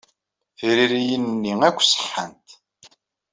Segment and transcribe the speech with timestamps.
[0.57, 2.47] Tiririyin-nni akk ṣeḥḥant.